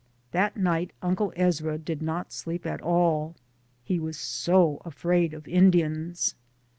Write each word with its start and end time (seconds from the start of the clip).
That 0.31 0.57
night 0.57 0.93
Uncle 1.03 1.31
Ezra 1.35 1.77
did 1.77 2.01
not 2.01 2.31
sleep 2.33 2.65
at 2.65 2.81
all, 2.81 3.35
he 3.83 3.99
was 3.99 4.17
so 4.17 4.81
afraid 4.83 5.31
of 5.31 5.47
Indians. 5.47 6.33